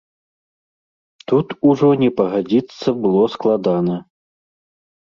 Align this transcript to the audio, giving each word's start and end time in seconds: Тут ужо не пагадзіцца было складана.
Тут 1.31 1.47
ужо 1.73 1.91
не 2.05 2.09
пагадзіцца 2.23 2.87
было 3.05 3.23
складана. 3.37 3.95